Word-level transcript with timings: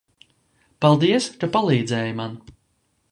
Paldies, 0.85 1.27
ka 1.43 1.49
palīdzēji 1.57 2.17
man! 2.21 2.35